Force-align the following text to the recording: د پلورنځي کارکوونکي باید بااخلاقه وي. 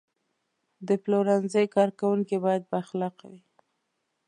د 0.87 0.89
پلورنځي 1.03 1.65
کارکوونکي 1.75 2.37
باید 2.45 2.63
بااخلاقه 2.71 3.25
وي. 3.31 3.41